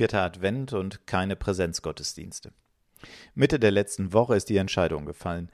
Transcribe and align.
Vierter 0.00 0.22
Advent 0.22 0.72
und 0.72 1.06
keine 1.06 1.36
Präsenzgottesdienste. 1.36 2.54
Mitte 3.34 3.60
der 3.60 3.70
letzten 3.70 4.14
Woche 4.14 4.34
ist 4.34 4.48
die 4.48 4.56
Entscheidung 4.56 5.04
gefallen. 5.04 5.50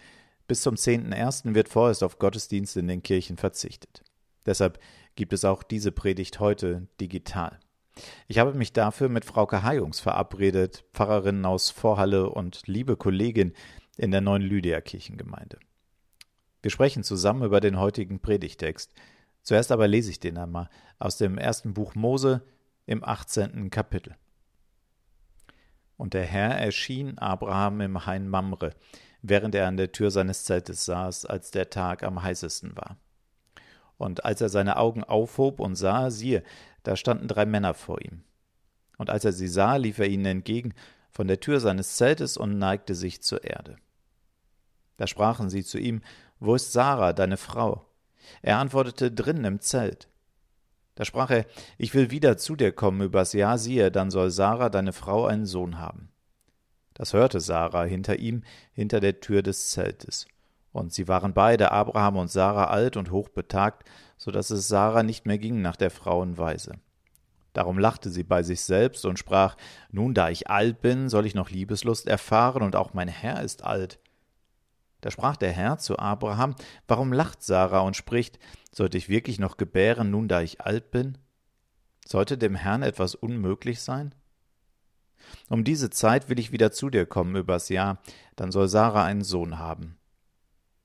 Bis 0.47 0.63
zum 0.63 0.77
10.01. 0.77 1.57
wird 1.57 1.69
vorerst 1.69 2.05
auf 2.05 2.21
Gottesdienste 2.21 2.79
in 2.79 2.87
den 2.87 3.03
Kirchen 3.03 3.39
verzichtet. 3.39 4.05
Deshalb 4.47 4.79
gibt 5.17 5.33
es 5.33 5.45
auch 5.45 5.65
diese 5.65 5.91
Predigt 5.91 6.39
heute 6.39 6.87
digital. 7.01 7.59
Ich 8.29 8.39
habe 8.39 8.55
mich 8.55 8.73
dafür 8.73 9.09
mit 9.09 9.25
Frauke 9.25 9.65
Hayungs 9.65 9.99
verabredet, 9.99 10.85
Pfarrerin 10.95 11.45
aus 11.45 11.71
Vorhalle 11.71 12.31
und 12.31 12.69
liebe 12.69 12.97
Kollegin 12.97 13.53
in 13.97 14.13
der 14.13 14.21
neuen 14.21 14.43
Lydia-Kirchengemeinde. 14.43 15.59
Wir 16.63 16.71
sprechen 16.71 17.03
zusammen 17.03 17.43
über 17.43 17.59
den 17.59 17.81
heutigen 17.81 18.21
Predigtext. 18.21 18.95
Zuerst 19.43 19.73
aber 19.73 19.89
lese 19.89 20.13
ich 20.13 20.21
den 20.21 20.39
einmal 20.39 20.69
aus 21.01 21.17
dem 21.17 21.37
ersten 21.37 21.75
Buch 21.75 21.97
Mose 21.97 22.47
im 22.87 23.03
18. 23.03 23.71
Kapitel. 23.71 24.15
Und 25.97 26.15
der 26.15 26.25
Herr 26.25 26.59
erschien 26.59 27.19
Abraham 27.19 27.81
im 27.81 28.07
Hain 28.07 28.29
Mamre, 28.29 28.75
während 29.23 29.55
er 29.55 29.67
an 29.67 29.77
der 29.77 29.93
Tür 29.93 30.11
seines 30.11 30.45
Zeltes 30.45 30.85
saß, 30.85 31.27
als 31.27 31.51
der 31.51 31.71
Tag 31.71 32.03
am 32.03 32.23
heißesten 32.23 32.77
war. 32.77 32.97
Und 33.99 34.25
als 34.25 34.41
er 34.41 34.51
seine 34.51 34.77
Augen 34.77 35.05
aufhob 35.05 35.59
und 35.59 35.75
sah, 35.75 36.11
siehe, 36.11 36.43
da 36.83 36.97
standen 36.97 37.29
drei 37.29 37.47
Männer 37.47 37.75
vor 37.75 38.01
ihm. 38.03 38.23
Und 38.99 39.11
als 39.11 39.25
er 39.25 39.33
sie 39.33 39.49
sah, 39.49 39.77
lief 39.77 39.99
er 39.99 40.09
ihnen 40.09 40.27
entgegen 40.27 40.75
von 41.11 41.29
der 41.29 41.41
Tür 41.41 41.61
seines 41.61 41.97
Zeltes 41.97 42.37
und 42.37 42.59
neigte 42.59 42.95
sich 42.95 43.23
zur 43.23 43.43
Erde. 43.45 43.77
Da 44.99 45.07
sprachen 45.07 45.49
sie 45.51 45.65
zu 45.65 45.79
ihm, 45.79 46.03
Wo 46.41 46.55
ist 46.55 46.73
Sarah, 46.73 47.13
deine 47.15 47.39
Frau? 47.39 47.87
Er 48.43 48.59
antwortete, 48.59 49.11
drinnen 49.11 49.45
im 49.45 49.61
Zelt. 49.61 50.09
Da 50.97 51.05
sprach 51.05 51.31
er, 51.31 51.47
Ich 51.79 51.95
will 51.95 52.11
wieder 52.11 52.37
zu 52.37 52.57
dir 52.57 52.73
kommen 52.73 53.03
übers 53.03 53.33
Jahr, 53.33 53.59
siehe, 53.59 53.93
dann 53.93 54.11
soll 54.11 54.31
Sarah, 54.31 54.71
deine 54.71 54.93
Frau, 54.93 55.27
einen 55.27 55.47
Sohn 55.47 55.79
haben. 55.79 56.09
Das 56.95 57.13
hörte 57.13 57.41
Sarah 57.41 57.85
hinter 57.85 58.19
ihm, 58.19 58.43
hinter 58.73 59.01
der 59.01 59.21
Tür 59.21 59.43
des 59.43 59.69
Zeltes. 59.69 60.27
Und 60.73 60.93
sie 60.93 61.07
waren 61.07 61.35
beide, 61.35 61.71
Abraham 61.71 62.17
und 62.17 62.31
Sarah, 62.31 62.69
alt 62.69 62.97
und 62.97 63.11
hochbetagt, 63.11 63.87
so 64.17 64.31
dass 64.31 64.51
es 64.51 64.69
Sarah 64.69 65.03
nicht 65.03 65.27
mehr 65.27 65.39
ging 65.39 65.61
nach 65.61 65.77
der 65.77 65.91
Frauenweise. 65.91 66.75
Darum 67.53 67.79
lachte 67.79 68.11
sie 68.11 68.25
bei 68.25 68.43
sich 68.43 68.63
selbst 68.63 69.05
und 69.05 69.19
sprach, 69.19 69.57
Nun, 69.91 70.15
da 70.15 70.31
ich 70.31 70.49
alt 70.49 70.81
bin, 70.81 71.11
soll 71.11 71.27
ich 71.27 71.35
noch 71.35 71.51
Liebeslust 71.51 72.07
erfahren, 72.07 72.63
und 72.63 72.77
auch 72.77 72.95
mein 72.95 73.09
Herr 73.09 73.43
ist 73.43 73.65
alt. 73.65 73.99
Da 75.07 75.13
sprach 75.13 75.37
der 75.37 75.53
Herr 75.53 75.79
zu 75.79 76.01
Abraham, 76.01 76.57
Warum 76.89 77.13
lacht 77.13 77.41
Sarah 77.41 77.83
und 77.83 77.95
spricht, 77.95 78.41
Sollte 78.73 78.99
ich 78.99 79.09
wirklich 79.09 79.39
noch 79.39 79.57
gebären, 79.57 80.11
nun 80.11 80.27
da 80.27 80.41
ich 80.41 80.63
alt 80.63 80.91
bin? 80.91 81.17
Sollte 82.05 82.37
dem 82.37 82.57
Herrn 82.57 82.83
etwas 82.83 83.15
unmöglich 83.15 83.83
sein? 83.83 84.17
Um 85.49 85.63
diese 85.63 85.91
Zeit 85.91 86.29
will 86.29 86.41
ich 86.41 86.51
wieder 86.51 86.73
zu 86.73 86.91
dir 86.91 87.07
kommen 87.07 87.37
übers 87.37 87.69
Jahr, 87.69 88.03
dann 88.35 88.51
soll 88.51 88.67
Sarah 88.67 89.05
einen 89.05 89.23
Sohn 89.23 89.61
haben. 89.61 89.97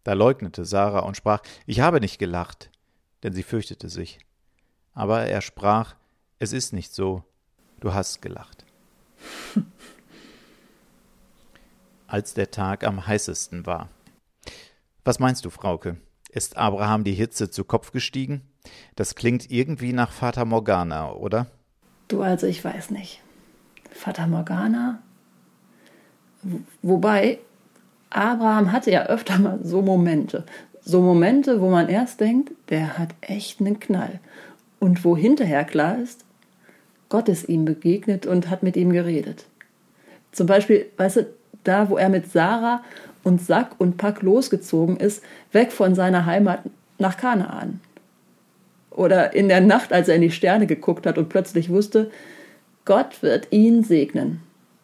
Da 0.04 0.14
leugnete 0.14 0.66
Sarah 0.66 1.00
und 1.00 1.18
sprach, 1.18 1.42
Ich 1.66 1.80
habe 1.80 2.00
nicht 2.00 2.20
gelacht, 2.20 2.70
denn 3.24 3.34
sie 3.34 3.42
fürchtete 3.42 3.90
sich. 3.90 4.20
Aber 4.94 5.24
er 5.24 5.42
sprach, 5.42 5.96
Es 6.38 6.54
ist 6.54 6.74
nicht 6.74 6.94
so, 6.94 7.24
du 7.80 7.96
hast 7.96 8.22
gelacht. 8.22 8.68
Als 12.06 12.36
der 12.36 12.52
Tag 12.52 12.84
am 12.84 13.08
heißesten 13.08 13.66
war. 13.66 13.90
Was 15.04 15.18
meinst 15.18 15.46
du, 15.46 15.50
Frauke? 15.50 15.98
Ist 16.30 16.58
Abraham 16.58 17.04
die 17.04 17.14
Hitze 17.14 17.50
zu 17.50 17.64
Kopf 17.64 17.92
gestiegen? 17.92 18.42
Das 18.96 19.16
klingt 19.16 19.50
irgendwie 19.50 19.94
nach 19.94 20.12
Fata 20.12 20.46
Morgana, 20.46 21.12
oder? 21.12 21.48
Du, 22.08 22.22
also 22.22 22.46
ich 22.46 22.64
weiß 22.64 22.92
nicht. 22.92 23.22
Fata 23.90 24.28
Morgana? 24.28 25.02
Wobei, 26.84 27.40
Abraham 28.12 28.72
hatte 28.72 28.92
ja 28.92 29.08
öfter 29.08 29.40
mal 29.40 29.60
so 29.64 29.82
Momente. 29.82 30.46
So 30.84 31.02
Momente, 31.02 31.62
wo 31.62 31.70
man 31.70 31.90
erst 31.90 32.20
denkt, 32.20 32.52
der 32.70 32.98
hat 32.98 33.10
echt 33.22 33.60
einen 33.60 33.80
Knall. 33.80 34.20
Und 34.80 35.04
wo 35.04 35.18
hinterher 35.18 35.64
klar 35.64 35.98
ist, 35.98 36.26
Gott 37.10 37.28
ist 37.28 37.50
ihm 37.50 37.66
begegnet 37.66 38.26
und 38.26 38.50
hat 38.50 38.64
mit 38.64 38.78
ihm 38.78 38.92
geredet. 38.92 39.46
Zum 40.32 40.48
Beispiel, 40.48 40.86
weißt 40.98 41.18
du, 41.18 41.28
da, 41.64 41.90
wo 41.90 41.98
er 41.98 42.10
mit 42.10 42.32
Sarah 42.32 42.84
und 43.24 43.42
Sack 43.42 43.80
und 43.80 43.98
Pack 43.98 44.22
losgezogen 44.22 44.98
ist, 44.98 45.24
weg 45.52 45.72
von 45.72 45.96
seiner 45.96 46.26
Heimat 46.26 46.62
nach 46.98 47.18
Kanaan. 47.18 47.80
Oder 48.90 49.34
in 49.34 49.48
der 49.48 49.62
Nacht, 49.62 49.94
als 49.94 50.08
er 50.10 50.16
in 50.16 50.22
die 50.22 50.32
Sterne 50.32 50.68
geguckt 50.68 51.06
hat 51.06 51.18
und 51.18 51.30
plötzlich 51.30 51.70
wusste, 51.70 52.12
Gott 52.86 53.22
wird 53.22 53.48
ihn 53.52 53.84
segnen 53.84 54.42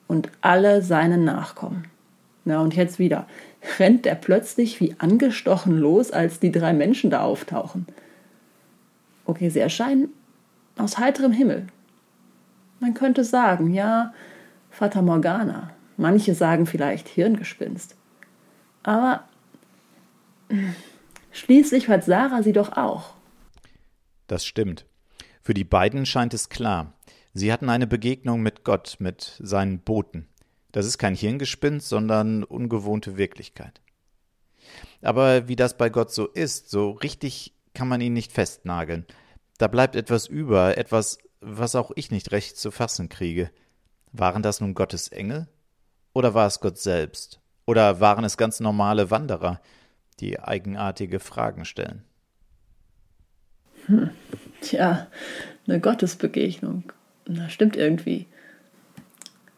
und 0.07 0.29
alle 0.41 0.81
seine 0.81 1.17
Nachkommen. 1.17 1.85
Na 2.45 2.61
und 2.61 2.75
jetzt 2.75 2.99
wieder, 2.99 3.27
rennt 3.79 4.05
er 4.05 4.15
plötzlich 4.15 4.79
wie 4.79 4.95
angestochen 4.99 5.77
los, 5.77 6.11
als 6.11 6.39
die 6.39 6.51
drei 6.51 6.73
Menschen 6.73 7.09
da 7.09 7.21
auftauchen. 7.21 7.85
Okay, 9.25 9.49
sie 9.49 9.59
erscheinen 9.59 10.09
aus 10.77 10.97
heiterem 10.97 11.33
Himmel. 11.33 11.67
Man 12.79 12.93
könnte 12.93 13.23
sagen, 13.23 13.73
ja, 13.73 14.13
Fata 14.71 15.01
Morgana. 15.01 15.71
Manche 15.97 16.35
sagen 16.35 16.67
vielleicht 16.67 17.09
Hirngespinst. 17.09 17.95
Aber 18.87 19.25
schließlich 21.33 21.89
hat 21.89 22.05
Sarah 22.05 22.41
sie 22.41 22.53
doch 22.53 22.77
auch. 22.77 23.15
Das 24.27 24.45
stimmt. 24.45 24.85
Für 25.41 25.53
die 25.53 25.65
beiden 25.65 26.05
scheint 26.05 26.33
es 26.33 26.47
klar. 26.47 26.93
Sie 27.33 27.51
hatten 27.51 27.69
eine 27.69 27.85
Begegnung 27.85 28.41
mit 28.41 28.63
Gott, 28.63 28.95
mit 28.99 29.35
seinen 29.43 29.79
Boten. 29.79 30.29
Das 30.71 30.85
ist 30.85 30.99
kein 30.99 31.15
Hirngespinst, 31.15 31.89
sondern 31.89 32.45
ungewohnte 32.45 33.17
Wirklichkeit. 33.17 33.81
Aber 35.01 35.49
wie 35.49 35.57
das 35.57 35.75
bei 35.75 35.89
Gott 35.89 36.13
so 36.13 36.25
ist, 36.25 36.69
so 36.69 36.91
richtig 36.91 37.53
kann 37.73 37.89
man 37.89 37.99
ihn 37.99 38.13
nicht 38.13 38.31
festnageln. 38.31 39.05
Da 39.57 39.67
bleibt 39.67 39.97
etwas 39.97 40.27
über, 40.27 40.77
etwas, 40.77 41.17
was 41.41 41.75
auch 41.75 41.91
ich 41.95 42.09
nicht 42.09 42.31
recht 42.31 42.55
zu 42.55 42.71
fassen 42.71 43.09
kriege. 43.09 43.51
Waren 44.13 44.43
das 44.43 44.61
nun 44.61 44.75
Gottes 44.75 45.09
Engel? 45.09 45.49
Oder 46.13 46.33
war 46.33 46.47
es 46.47 46.61
Gott 46.61 46.77
selbst? 46.77 47.41
Oder 47.67 47.99
waren 47.99 48.23
es 48.23 48.37
ganz 48.37 48.61
normale 48.61 49.11
Wanderer, 49.11 49.59
die 50.21 50.39
eigenartige 50.39 51.19
Fragen 51.19 51.65
stellen? 51.65 52.03
Hm. 53.85 54.09
Tja, 54.61 55.07
eine 55.67 55.79
Gottesbegegnung. 55.79 56.91
Das 57.25 57.51
stimmt 57.51 57.75
irgendwie. 57.75 58.25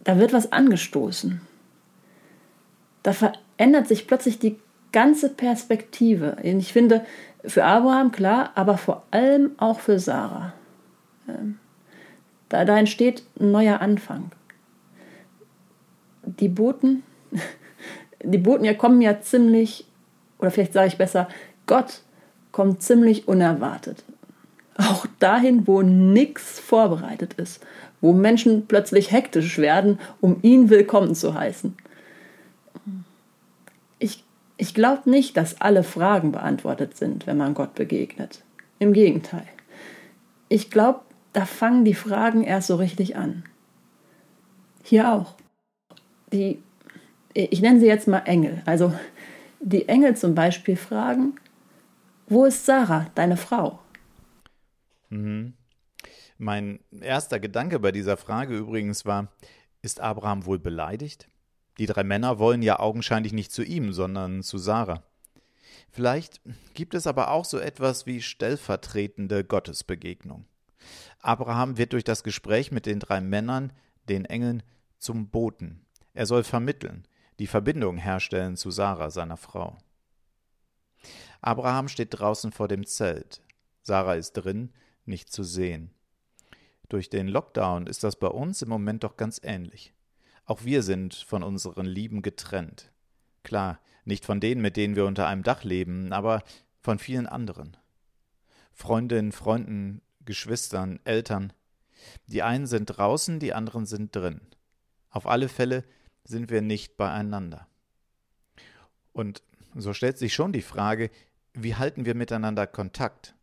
Da 0.04 0.18
wird 0.18 0.34
was 0.34 0.52
angestoßen. 0.52 1.40
Da 3.04 3.14
verändert 3.14 3.88
sich 3.88 4.08
plötzlich 4.08 4.40
die 4.40 4.60
ganze 4.92 5.30
Perspektive. 5.30 6.38
Ich 6.42 6.74
finde, 6.74 7.06
für 7.46 7.64
Abraham 7.64 8.12
klar, 8.12 8.52
aber 8.56 8.78
vor 8.78 9.06
allem 9.12 9.52
auch 9.58 9.80
für 9.80 10.00
Sarah. 10.00 10.54
Ähm, 11.28 11.60
da, 12.50 12.66
da 12.66 12.78
entsteht 12.80 13.24
ein 13.40 13.52
neuer 13.52 13.82
Anfang. 13.82 14.32
Die 16.24 16.50
Boten, 16.50 17.04
die 18.24 18.38
Boten 18.38 18.66
ja 18.66 18.74
kommen 18.74 19.02
ja 19.02 19.22
ziemlich, 19.22 19.86
oder 20.40 20.52
vielleicht 20.52 20.74
sage 20.74 20.88
ich 20.88 20.98
besser, 20.98 21.28
Gott 21.66 22.02
kommt 22.52 22.82
ziemlich 22.82 23.28
unerwartet. 23.28 24.04
Auch 24.78 25.06
dahin, 25.20 25.68
wo 25.68 25.82
nichts 25.82 26.60
vorbereitet 26.60 27.34
ist, 27.34 27.66
wo 28.02 28.14
Menschen 28.14 28.66
plötzlich 28.66 29.12
hektisch 29.12 29.58
werden, 29.58 30.00
um 30.22 30.38
ihn 30.42 30.70
willkommen 30.70 31.16
zu 31.16 31.34
heißen. 31.34 31.76
Ich, 34.00 34.24
ich 34.58 34.74
glaube 34.74 35.10
nicht, 35.10 35.36
dass 35.36 35.60
alle 35.60 35.84
Fragen 35.84 36.32
beantwortet 36.32 36.96
sind, 36.98 37.28
wenn 37.28 37.38
man 37.38 37.54
Gott 37.54 37.76
begegnet. 37.76 38.42
Im 38.80 38.94
Gegenteil. 38.94 39.48
Ich 40.48 40.72
glaube, 40.72 41.02
da 41.34 41.46
fangen 41.46 41.84
die 41.84 41.94
Fragen 41.94 42.44
erst 42.44 42.68
so 42.68 42.78
richtig 42.78 43.18
an. 43.18 43.44
Hier 44.84 45.12
auch. 45.12 45.36
Die 46.32 46.64
ich 47.34 47.62
nenne 47.62 47.80
sie 47.80 47.88
jetzt 47.88 48.08
mal 48.08 48.20
Engel. 48.20 48.62
Also 48.66 48.94
die 49.60 49.88
Engel 49.88 50.16
zum 50.16 50.36
Beispiel 50.36 50.76
fragen, 50.76 51.36
wo 52.28 52.46
ist 52.46 52.66
Sarah, 52.66 53.08
deine 53.16 53.38
Frau? 53.38 53.80
Mhm. 55.10 55.54
Mein 56.38 56.80
erster 57.02 57.40
Gedanke 57.40 57.80
bei 57.80 57.92
dieser 57.92 58.16
Frage 58.16 58.58
übrigens 58.58 59.06
war, 59.06 59.32
ist 59.82 60.00
Abraham 60.00 60.46
wohl 60.46 60.60
beleidigt? 60.60 61.30
Die 61.78 61.86
drei 61.86 62.04
Männer 62.04 62.40
wollen 62.40 62.62
ja 62.62 62.80
augenscheinlich 62.80 63.34
nicht 63.34 63.52
zu 63.52 63.64
ihm, 63.64 63.94
sondern 63.94 64.44
zu 64.44 64.58
Sarah. 64.58 65.04
Vielleicht 65.92 66.42
gibt 66.74 66.94
es 66.94 67.08
aber 67.08 67.32
auch 67.32 67.46
so 67.46 67.58
etwas 67.58 68.06
wie 68.06 68.22
stellvertretende 68.22 69.44
Gottesbegegnung. 69.44 70.46
Abraham 71.20 71.78
wird 71.78 71.94
durch 71.94 72.04
das 72.04 72.24
Gespräch 72.24 72.72
mit 72.72 72.86
den 72.86 73.00
drei 73.00 73.22
Männern, 73.22 73.74
den 74.08 74.26
Engeln, 74.26 74.64
zum 74.98 75.30
Boten. 75.30 75.82
Er 76.14 76.26
soll 76.26 76.44
vermitteln 76.44 77.06
die 77.40 77.48
Verbindung 77.48 77.98
herstellen 77.98 78.58
zu 78.58 78.70
Sarah, 78.70 79.10
seiner 79.10 79.38
Frau. 79.38 79.78
Abraham 81.42 81.88
steht 81.88 82.10
draußen 82.12 82.52
vor 82.52 82.68
dem 82.68 82.86
Zelt. 82.86 83.42
Sarah 83.82 84.16
ist 84.16 84.34
drin, 84.34 84.74
nicht 85.06 85.32
zu 85.32 85.44
sehen. 85.44 85.92
Durch 86.90 87.10
den 87.10 87.28
Lockdown 87.28 87.88
ist 87.88 88.04
das 88.04 88.18
bei 88.18 88.28
uns 88.28 88.62
im 88.62 88.70
Moment 88.70 89.04
doch 89.04 89.16
ganz 89.16 89.40
ähnlich. 89.42 89.94
Auch 90.46 90.64
wir 90.64 90.84
sind 90.84 91.14
von 91.14 91.44
unseren 91.44 91.86
Lieben 91.86 92.22
getrennt. 92.22 92.92
Klar, 93.44 93.80
nicht 94.04 94.26
von 94.26 94.40
denen, 94.40 94.62
mit 94.62 94.76
denen 94.76 94.96
wir 94.96 95.06
unter 95.06 95.28
einem 95.28 95.44
Dach 95.44 95.64
leben, 95.64 96.12
aber 96.12 96.44
von 96.82 97.00
vielen 97.00 97.28
anderen. 97.28 97.78
Freundinnen, 98.74 99.32
Freunden, 99.32 100.02
Geschwistern, 100.26 101.00
Eltern. 101.06 101.54
Die 102.28 102.42
einen 102.42 102.68
sind 102.68 102.86
draußen, 102.88 103.40
die 103.40 103.54
anderen 103.54 103.86
sind 103.86 104.16
drin. 104.16 104.42
Auf 105.10 105.26
alle 105.28 105.48
Fälle 105.48 105.84
sind 106.24 106.50
wir 106.50 106.62
nicht 106.62 106.98
beieinander. 106.98 107.68
Und 109.14 109.42
so 109.76 109.94
stellt 109.94 110.18
sich 110.18 110.34
schon 110.34 110.54
die 110.54 110.62
Frage, 110.62 111.10
wie 111.54 111.76
halten 111.76 112.06
wir 112.06 112.16
miteinander 112.16 112.68
Kontakt? 112.68 113.36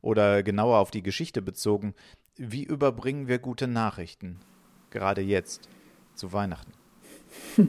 Oder 0.00 0.42
genauer 0.42 0.78
auf 0.78 0.90
die 0.90 1.02
Geschichte 1.02 1.42
bezogen, 1.42 1.94
wie 2.36 2.64
überbringen 2.64 3.28
wir 3.28 3.38
gute 3.38 3.66
Nachrichten? 3.66 4.40
Gerade 4.90 5.20
jetzt, 5.20 5.68
zu 6.14 6.32
Weihnachten. 6.32 6.72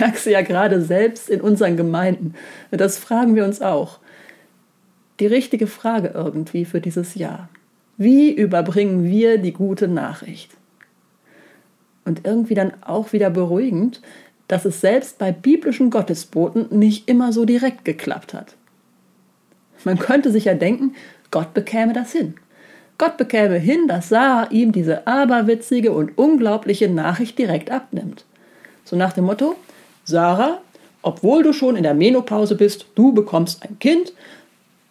Merkst 0.00 0.26
du 0.26 0.30
ja 0.30 0.42
gerade 0.42 0.82
selbst 0.82 1.28
in 1.28 1.40
unseren 1.40 1.76
Gemeinden. 1.76 2.34
Das 2.70 2.98
fragen 2.98 3.34
wir 3.34 3.44
uns 3.44 3.60
auch. 3.60 4.00
Die 5.20 5.26
richtige 5.26 5.66
Frage 5.66 6.08
irgendwie 6.08 6.64
für 6.64 6.80
dieses 6.80 7.14
Jahr. 7.14 7.48
Wie 7.96 8.30
überbringen 8.30 9.04
wir 9.04 9.38
die 9.38 9.52
gute 9.52 9.88
Nachricht? 9.88 10.56
Und 12.08 12.24
irgendwie 12.24 12.54
dann 12.54 12.72
auch 12.80 13.12
wieder 13.12 13.28
beruhigend, 13.28 14.00
dass 14.48 14.64
es 14.64 14.80
selbst 14.80 15.18
bei 15.18 15.30
biblischen 15.30 15.90
Gottesboten 15.90 16.66
nicht 16.70 17.06
immer 17.06 17.34
so 17.34 17.44
direkt 17.44 17.84
geklappt 17.84 18.32
hat. 18.32 18.54
Man 19.84 19.98
könnte 19.98 20.32
sich 20.32 20.46
ja 20.46 20.54
denken, 20.54 20.94
Gott 21.30 21.52
bekäme 21.52 21.92
das 21.92 22.12
hin. 22.12 22.36
Gott 22.96 23.18
bekäme 23.18 23.58
hin, 23.58 23.88
dass 23.88 24.08
Sarah 24.08 24.50
ihm 24.50 24.72
diese 24.72 25.06
aberwitzige 25.06 25.92
und 25.92 26.16
unglaubliche 26.16 26.88
Nachricht 26.88 27.38
direkt 27.38 27.70
abnimmt. 27.70 28.24
So 28.86 28.96
nach 28.96 29.12
dem 29.12 29.24
Motto, 29.24 29.54
Sarah, 30.04 30.62
obwohl 31.02 31.42
du 31.42 31.52
schon 31.52 31.76
in 31.76 31.82
der 31.82 31.92
Menopause 31.92 32.54
bist, 32.54 32.86
du 32.94 33.12
bekommst 33.12 33.62
ein 33.64 33.78
Kind. 33.80 34.14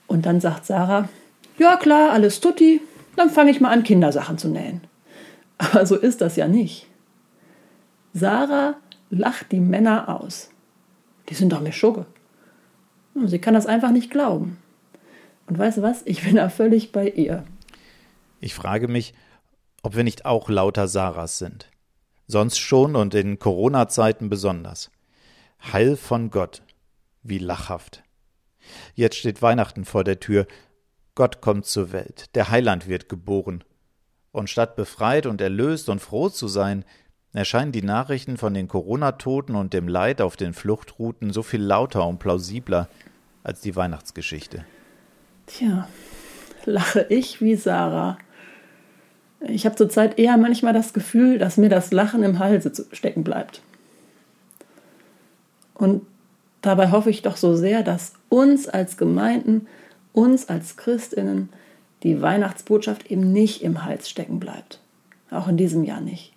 Und 0.06 0.28
dann 0.28 0.40
sagt 0.40 0.68
Sarah, 0.68 1.10
ja 1.58 1.78
klar, 1.78 2.12
alles 2.12 2.42
tutti, 2.42 2.80
dann 3.16 3.32
fange 3.32 3.50
ich 3.50 3.60
mal 3.60 3.72
an, 3.72 3.82
Kindersachen 3.82 4.38
zu 4.38 4.50
nähen. 4.50 4.82
Aber 5.58 5.88
so 5.88 5.96
ist 5.96 6.22
das 6.22 6.36
ja 6.36 6.48
nicht. 6.48 6.86
Sarah 8.18 8.76
lacht 9.12 9.52
die 9.52 9.60
Männer 9.60 10.10
aus. 10.10 10.50
Die 11.30 11.36
sind 11.36 11.54
doch 11.54 11.62
mir 11.62 11.72
Schugge. 11.72 12.08
Sie 13.26 13.40
kann 13.40 13.54
das 13.54 13.68
einfach 13.68 13.92
nicht 13.92 14.10
glauben. 14.10 14.58
Und 15.46 15.58
weißt 15.58 15.78
du 15.78 15.82
was? 15.84 16.02
Ich 16.06 16.24
bin 16.24 16.36
da 16.36 16.50
völlig 16.50 16.92
bei 16.92 17.10
ihr. 17.10 17.46
Ich 18.40 18.56
frage 18.56 18.88
mich, 18.88 19.14
ob 19.84 19.96
wir 19.96 20.04
nicht 20.04 20.26
auch 20.26 20.50
lauter 20.50 20.88
Sarahs 20.88 21.38
sind. 21.38 21.70
Sonst 22.28 22.58
schon 22.58 22.96
und 22.96 23.14
in 23.14 23.40
Corona-Zeiten 23.40 24.30
besonders. 24.30 24.92
Heil 25.72 25.96
von 25.96 26.32
Gott. 26.32 26.64
Wie 27.22 27.40
lachhaft. 27.40 28.04
Jetzt 28.96 29.18
steht 29.18 29.42
Weihnachten 29.42 29.86
vor 29.86 30.04
der 30.04 30.20
Tür. 30.20 30.48
Gott 31.14 31.40
kommt 31.42 31.66
zur 31.66 31.92
Welt. 31.92 32.36
Der 32.36 32.50
Heiland 32.50 32.88
wird 32.88 33.10
geboren. 33.10 33.64
Und 34.32 34.50
statt 34.50 34.76
befreit 34.76 35.26
und 35.26 35.40
erlöst 35.40 35.88
und 35.88 36.00
froh 36.00 36.30
zu 36.30 36.48
sein, 36.48 36.84
erscheinen 37.38 37.72
die 37.72 37.84
Nachrichten 37.84 38.38
von 38.38 38.54
den 38.54 38.68
Corona-Toten 38.68 39.56
und 39.56 39.74
dem 39.74 39.88
Leid 39.88 40.22
auf 40.22 40.36
den 40.36 40.54
Fluchtrouten 40.54 41.32
so 41.32 41.44
viel 41.44 41.62
lauter 41.62 42.06
und 42.08 42.20
plausibler 42.20 42.90
als 43.44 43.62
die 43.62 43.76
Weihnachtsgeschichte. 43.76 44.66
Tja, 45.46 45.88
lache 46.66 47.06
ich 47.10 47.40
wie 47.40 47.56
Sarah. 47.56 48.18
Ich 49.40 49.66
habe 49.66 49.76
zurzeit 49.76 50.18
eher 50.18 50.36
manchmal 50.38 50.74
das 50.74 50.94
Gefühl, 50.94 51.38
dass 51.38 51.58
mir 51.58 51.70
das 51.70 51.92
Lachen 51.92 52.24
im 52.24 52.40
Halse 52.40 52.72
stecken 52.92 53.24
bleibt. 53.24 53.62
Und 55.76 56.06
dabei 56.62 56.90
hoffe 56.90 57.12
ich 57.12 57.22
doch 57.22 57.38
so 57.38 57.56
sehr, 57.56 57.84
dass 57.84 58.14
uns 58.30 58.68
als 58.68 58.98
Gemeinden, 58.98 59.68
uns 60.12 60.50
als 60.50 60.76
Christinnen 60.76 61.50
die 62.02 62.20
Weihnachtsbotschaft 62.22 63.12
eben 63.12 63.32
nicht 63.32 63.62
im 63.62 63.86
Hals 63.86 64.10
stecken 64.10 64.40
bleibt. 64.40 64.82
Auch 65.30 65.48
in 65.48 65.58
diesem 65.58 65.84
Jahr 65.84 66.02
nicht. 66.02 66.37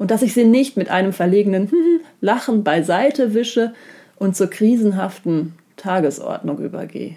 Und 0.00 0.10
dass 0.10 0.22
ich 0.22 0.32
sie 0.32 0.44
nicht 0.44 0.78
mit 0.78 0.88
einem 0.88 1.12
verlegenen 1.12 1.70
Lachen 2.22 2.64
beiseite 2.64 3.34
wische 3.34 3.74
und 4.16 4.34
zur 4.34 4.48
krisenhaften 4.48 5.52
Tagesordnung 5.76 6.58
übergehe. 6.58 7.16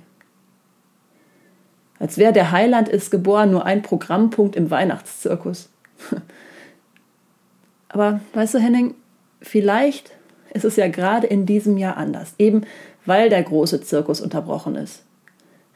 Als 1.97 2.17
wäre 2.17 2.33
der 2.33 2.51
Heiland 2.51 2.89
ist 2.89 3.09
geboren 3.09 3.51
nur 3.51 3.65
ein 3.65 3.83
Programmpunkt 3.83 4.57
im 4.57 4.69
Weihnachtszirkus. 4.69 5.69
Aber 7.87 8.19
weißt 8.33 8.55
du, 8.55 8.59
Henning, 8.59 8.95
vielleicht 9.41 10.11
ist 10.53 10.65
es 10.65 10.75
ja 10.75 10.89
gerade 10.89 11.25
in 11.25 11.45
diesem 11.45 11.77
Jahr 11.77 11.95
anders, 11.95 12.35
eben 12.37 12.63
weil 13.05 13.29
der 13.29 13.43
große 13.43 13.79
Zirkus 13.79 14.19
unterbrochen 14.19 14.75
ist. 14.75 15.05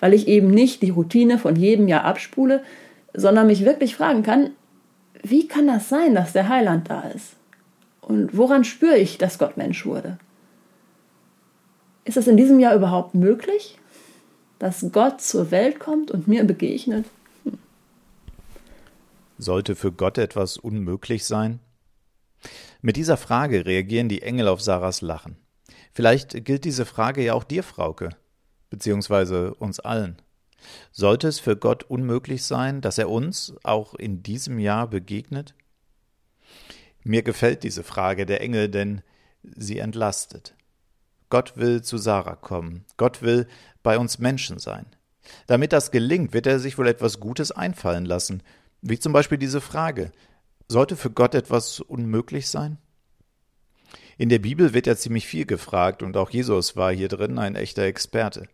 Weil 0.01 0.13
ich 0.13 0.27
eben 0.27 0.50
nicht 0.50 0.81
die 0.81 0.89
Routine 0.89 1.39
von 1.39 1.56
jedem 1.56 1.88
Jahr 1.88 2.03
abspule, 2.03 2.63
sondern 3.13 3.48
mich 3.48 3.63
wirklich 3.63 3.95
fragen 3.95 4.24
kann, 4.24 4.50
wie 5.24 5.48
kann 5.48 5.68
das 5.68 5.90
sein, 5.90 6.16
dass 6.16 6.34
der 6.34 6.50
Heiland 6.50 6.90
da 6.90 7.02
ist? 7.02 7.36
Und 8.02 8.38
woran 8.38 8.64
spüre 8.64 8.98
ich, 8.98 9.18
dass 9.18 9.38
Gott 9.38 9.58
Mensch 9.58 9.86
wurde? 9.86 10.18
Ist 12.06 12.18
das 12.18 12.28
in 12.28 12.38
diesem 12.38 12.60
Jahr 12.60 12.75
überhaupt 12.75 13.16
möglich? 13.16 13.78
dass 14.60 14.86
Gott 14.92 15.22
zur 15.22 15.52
Welt 15.52 15.80
kommt 15.80 16.12
und 16.12 16.28
mir 16.28 16.44
begegnet? 16.44 17.06
Hm. 17.44 17.58
Sollte 19.38 19.75
für 19.75 19.92
Gott 19.92 20.18
etwas 20.18 20.58
unmöglich 20.58 21.25
sein? 21.25 21.60
Mit 22.81 22.96
dieser 22.96 23.18
Frage 23.18 23.66
reagieren 23.66 24.10
die 24.10 24.22
Engel 24.22 24.48
auf 24.48 24.62
Sarahs 24.62 25.02
Lachen. 25.02 25.38
Vielleicht 25.94 26.46
gilt 26.46 26.63
diese 26.63 26.86
Frage 26.86 27.24
ja 27.24 27.34
auch 27.34 27.44
dir, 27.44 27.63
Frauke, 27.63 28.10
beziehungsweise 28.70 29.54
uns 29.56 29.80
allen. 29.80 30.18
Sollte 30.92 31.27
es 31.27 31.39
für 31.39 31.56
Gott 31.56 31.83
unmöglich 31.83 32.44
sein, 32.44 32.81
dass 32.81 32.98
er 32.98 33.09
uns 33.09 33.54
auch 33.63 33.94
in 33.94 34.24
diesem 34.24 34.59
Jahr 34.59 34.88
begegnet? 34.88 35.54
Mir 37.04 37.24
gefällt 37.24 37.63
diese 37.63 37.83
Frage 37.83 38.25
der 38.25 38.42
Engel, 38.42 38.69
denn 38.69 39.01
sie 39.44 39.80
entlastet. 39.80 40.56
Gott 41.30 41.57
will 41.57 41.81
zu 41.81 41.98
Sarah 41.98 42.36
kommen. 42.36 42.86
Gott 42.98 43.21
will 43.21 43.48
bei 43.83 43.98
uns 43.98 44.19
Menschen 44.19 44.59
sein. 44.59 44.86
Damit 45.45 45.74
das 45.74 45.92
gelingt, 45.92 46.33
wird 46.33 46.48
er 46.48 46.60
sich 46.60 46.77
wohl 46.77 46.88
etwas 46.88 47.19
Gutes 47.19 47.51
einfallen 47.51 48.06
lassen, 48.06 48.44
wie 48.81 49.00
zum 49.00 49.13
Beispiel 49.13 49.38
diese 49.38 49.62
Frage 49.62 50.12
Sollte 50.69 50.98
für 50.98 51.10
Gott 51.10 51.34
etwas 51.34 51.79
unmöglich 51.79 52.50
sein? 52.50 52.77
In 54.17 54.27
der 54.27 54.39
Bibel 54.39 54.74
wird 54.74 54.88
ja 54.88 54.98
ziemlich 54.98 55.25
viel 55.25 55.46
gefragt 55.46 56.03
und 56.03 56.17
auch 56.17 56.29
Jesus 56.29 56.75
war 56.75 56.91
hier 56.91 57.08
drin 57.08 57.39
ein 57.39 57.55
echter 57.55 57.84
Experte. 57.84 58.50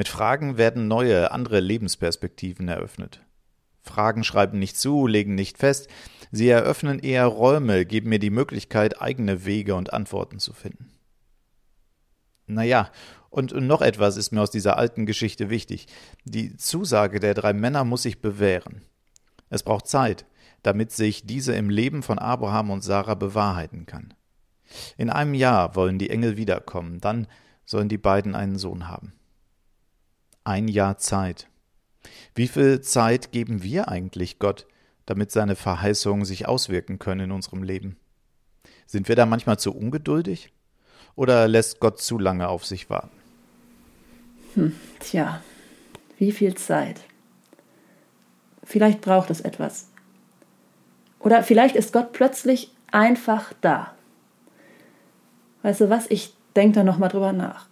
Mit 0.00 0.08
Fragen 0.08 0.56
werden 0.56 0.88
neue, 0.88 1.30
andere 1.30 1.60
Lebensperspektiven 1.60 2.68
eröffnet. 2.68 3.20
Fragen 3.82 4.24
schreiben 4.24 4.58
nicht 4.58 4.78
zu, 4.78 5.06
legen 5.06 5.34
nicht 5.34 5.58
fest, 5.58 5.88
sie 6.32 6.48
eröffnen 6.48 7.00
eher 7.00 7.26
Räume, 7.26 7.84
geben 7.84 8.08
mir 8.08 8.18
die 8.18 8.30
Möglichkeit, 8.30 9.02
eigene 9.02 9.44
Wege 9.44 9.74
und 9.74 9.92
Antworten 9.92 10.38
zu 10.38 10.54
finden. 10.54 10.90
Naja, 12.46 12.90
und 13.28 13.52
noch 13.52 13.82
etwas 13.82 14.16
ist 14.16 14.32
mir 14.32 14.40
aus 14.40 14.50
dieser 14.50 14.78
alten 14.78 15.04
Geschichte 15.04 15.50
wichtig. 15.50 15.86
Die 16.24 16.56
Zusage 16.56 17.20
der 17.20 17.34
drei 17.34 17.52
Männer 17.52 17.84
muss 17.84 18.04
sich 18.04 18.22
bewähren. 18.22 18.80
Es 19.50 19.62
braucht 19.62 19.86
Zeit, 19.86 20.24
damit 20.62 20.92
sich 20.92 21.26
diese 21.26 21.52
im 21.52 21.68
Leben 21.68 22.02
von 22.02 22.18
Abraham 22.18 22.70
und 22.70 22.82
Sarah 22.82 23.16
bewahrheiten 23.16 23.84
kann. 23.84 24.14
In 24.96 25.10
einem 25.10 25.34
Jahr 25.34 25.76
wollen 25.76 25.98
die 25.98 26.08
Engel 26.08 26.38
wiederkommen, 26.38 27.02
dann 27.02 27.26
sollen 27.66 27.90
die 27.90 27.98
beiden 27.98 28.34
einen 28.34 28.56
Sohn 28.56 28.88
haben. 28.88 29.12
Ein 30.50 30.66
Jahr 30.66 30.98
Zeit. 30.98 31.46
Wie 32.34 32.48
viel 32.48 32.80
Zeit 32.80 33.30
geben 33.30 33.62
wir 33.62 33.86
eigentlich 33.86 34.40
Gott, 34.40 34.66
damit 35.06 35.30
seine 35.30 35.54
Verheißungen 35.54 36.24
sich 36.24 36.48
auswirken 36.48 36.98
können 36.98 37.26
in 37.26 37.30
unserem 37.30 37.62
Leben? 37.62 37.96
Sind 38.84 39.06
wir 39.06 39.14
da 39.14 39.26
manchmal 39.26 39.60
zu 39.60 39.72
ungeduldig? 39.72 40.52
Oder 41.14 41.46
lässt 41.46 41.78
Gott 41.78 42.00
zu 42.00 42.18
lange 42.18 42.48
auf 42.48 42.66
sich 42.66 42.90
warten? 42.90 43.16
Hm, 44.54 44.74
tja, 44.98 45.40
wie 46.18 46.32
viel 46.32 46.56
Zeit? 46.56 47.00
Vielleicht 48.64 49.02
braucht 49.02 49.30
es 49.30 49.42
etwas. 49.42 49.86
Oder 51.20 51.44
vielleicht 51.44 51.76
ist 51.76 51.92
Gott 51.92 52.12
plötzlich 52.12 52.72
einfach 52.90 53.52
da. 53.60 53.94
Weißt 55.62 55.80
du 55.82 55.90
was? 55.90 56.10
Ich 56.10 56.34
denke 56.56 56.74
da 56.74 56.82
nochmal 56.82 57.08
drüber 57.08 57.32
nach. 57.32 57.68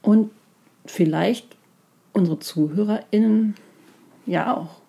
Und 0.00 0.30
vielleicht 0.84 1.56
unsere 2.12 2.38
ZuhörerInnen 2.38 3.54
ja 4.26 4.56
auch. 4.56 4.83